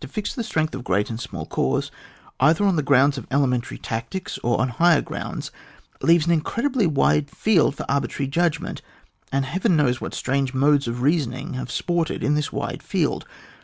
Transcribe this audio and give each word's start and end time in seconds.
To 0.00 0.08
fix 0.08 0.34
the 0.34 0.42
strength 0.42 0.74
of 0.74 0.82
great 0.82 1.10
and 1.10 1.20
small 1.20 1.46
corps, 1.46 1.92
either 2.40 2.64
on 2.64 2.74
the 2.74 2.82
grounds 2.82 3.16
of 3.18 3.28
elementary 3.30 3.78
tactics 3.78 4.36
or 4.42 4.60
on 4.60 4.68
higher 4.70 5.00
grounds, 5.00 5.52
leaves 6.02 6.26
an 6.26 6.32
incredibly 6.32 6.88
wide 6.88 7.30
field 7.30 7.76
for 7.76 7.84
arbi 7.88 8.08
trary 8.08 8.28
judgment, 8.28 8.82
and 9.30 9.44
heaven 9.44 9.76
knows 9.76 10.00
what 10.00 10.12
strange 10.12 10.52
modes 10.54 10.88
of 10.88 11.02
reasoning 11.02 11.54
have 11.54 11.70
sported 11.70 12.24
in 12.24 12.34
this 12.34 12.52
wide 12.52 12.82
field. 12.82 13.26